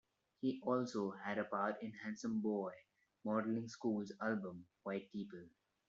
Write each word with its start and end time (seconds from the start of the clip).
He 0.39 0.59
also 0.65 1.11
had 1.11 1.37
a 1.37 1.43
part 1.43 1.75
in 1.83 1.91
Handsome 1.91 2.41
Boy 2.41 2.73
Modeling 3.23 3.67
School's 3.67 4.11
album 4.19 4.65
"White 4.81 5.11
People". 5.11 5.45